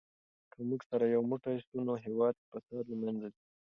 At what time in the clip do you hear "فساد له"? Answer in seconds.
2.53-2.95